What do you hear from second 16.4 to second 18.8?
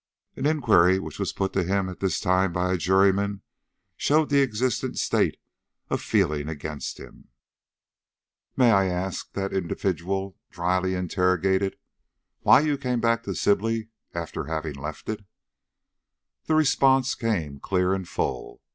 The response came clear and full.